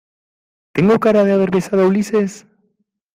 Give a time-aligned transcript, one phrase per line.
[0.73, 2.47] ¿tengo cara de haber besado a Ulises?